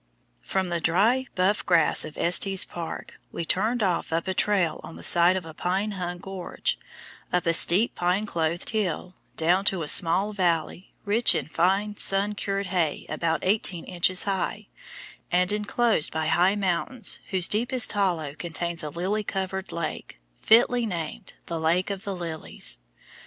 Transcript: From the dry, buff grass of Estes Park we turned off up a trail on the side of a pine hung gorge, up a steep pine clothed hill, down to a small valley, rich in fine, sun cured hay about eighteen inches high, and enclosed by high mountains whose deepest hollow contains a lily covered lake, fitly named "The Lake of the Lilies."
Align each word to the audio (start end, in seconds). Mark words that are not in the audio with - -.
From 0.41 0.69
the 0.69 0.79
dry, 0.79 1.27
buff 1.35 1.63
grass 1.63 2.05
of 2.05 2.17
Estes 2.17 2.65
Park 2.65 3.19
we 3.31 3.45
turned 3.45 3.83
off 3.83 4.11
up 4.11 4.27
a 4.27 4.33
trail 4.33 4.81
on 4.83 4.95
the 4.95 5.03
side 5.03 5.35
of 5.35 5.45
a 5.45 5.53
pine 5.53 5.91
hung 5.91 6.17
gorge, 6.17 6.79
up 7.31 7.45
a 7.45 7.53
steep 7.53 7.93
pine 7.93 8.25
clothed 8.25 8.71
hill, 8.71 9.13
down 9.37 9.63
to 9.65 9.83
a 9.83 9.87
small 9.87 10.33
valley, 10.33 10.91
rich 11.05 11.35
in 11.35 11.45
fine, 11.45 11.97
sun 11.97 12.33
cured 12.33 12.65
hay 12.65 13.05
about 13.09 13.43
eighteen 13.43 13.85
inches 13.85 14.23
high, 14.23 14.65
and 15.31 15.51
enclosed 15.51 16.11
by 16.11 16.25
high 16.25 16.55
mountains 16.55 17.19
whose 17.29 17.47
deepest 17.47 17.91
hollow 17.91 18.33
contains 18.33 18.81
a 18.81 18.89
lily 18.89 19.23
covered 19.23 19.71
lake, 19.71 20.17
fitly 20.41 20.87
named 20.87 21.33
"The 21.45 21.59
Lake 21.59 21.91
of 21.91 22.05
the 22.05 22.15
Lilies." 22.15 22.79